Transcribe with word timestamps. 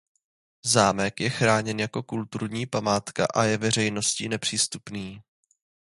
Zámek 0.65 1.19
je 1.21 1.29
chráněn 1.29 1.79
jako 1.79 2.03
kulturní 2.03 2.65
památka 2.65 3.25
a 3.35 3.43
je 3.43 3.57
veřejnosti 3.57 4.29
nepřístupný. 4.29 5.23